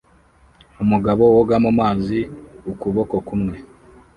[0.83, 2.19] Umugabo woga mu mazi
[2.71, 3.55] ukuboko kumwe